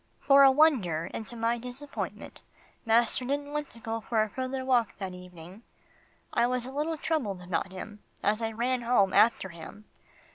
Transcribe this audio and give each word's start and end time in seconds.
For 0.19 0.41
a 0.43 0.49
wonder, 0.49 1.11
and 1.13 1.27
to 1.27 1.35
my 1.35 1.59
disappointment, 1.59 2.41
master 2.87 3.23
didn't 3.23 3.53
want 3.53 3.69
to 3.69 3.79
go 3.79 3.99
for 4.01 4.23
a 4.23 4.29
further 4.29 4.65
walk 4.65 4.97
that 4.97 5.13
evening. 5.13 5.61
I 6.33 6.47
was 6.47 6.65
a 6.65 6.71
little 6.71 6.97
troubled 6.97 7.39
about 7.43 7.71
him, 7.71 7.99
as 8.23 8.41
I 8.41 8.51
ran 8.51 8.81
home 8.81 9.13
after 9.13 9.49
him. 9.49 9.85